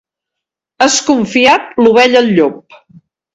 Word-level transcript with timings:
Has 0.85 0.95
confiat 1.09 1.69
l'ovella 1.83 2.21
al 2.25 2.33
llop. 2.39 2.81